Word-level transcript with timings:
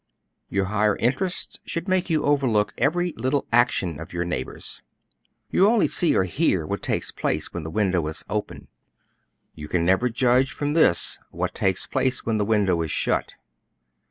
Your 0.49 0.65
higher 0.65 0.95
interests 0.95 1.59
should 1.63 1.87
make 1.87 2.09
you 2.09 2.23
overlook 2.25 2.73
every 2.75 3.11
little 3.17 3.45
action 3.51 3.99
of 3.99 4.11
your 4.13 4.23
neighbors. 4.25 4.81
You 5.51 5.67
only 5.67 5.85
see 5.87 6.15
or 6.15 6.23
hear 6.23 6.65
what 6.65 6.81
takes 6.81 7.11
place 7.11 7.53
when 7.53 7.61
the 7.61 7.69
window 7.69 8.07
is 8.07 8.25
open; 8.27 8.67
you 9.53 9.67
can 9.67 9.85
never 9.85 10.09
judge 10.09 10.53
from 10.53 10.73
this 10.73 11.19
what 11.29 11.53
takes 11.53 11.85
place 11.85 12.25
when 12.25 12.39
the 12.39 12.45
window 12.45 12.81
is 12.81 12.89
shut. 12.89 13.35